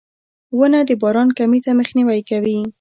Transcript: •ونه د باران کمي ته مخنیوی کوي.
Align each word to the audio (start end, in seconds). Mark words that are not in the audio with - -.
•ونه 0.57 0.79
د 0.87 0.91
باران 1.01 1.29
کمي 1.37 1.59
ته 1.65 1.71
مخنیوی 1.79 2.21
کوي. 2.29 2.57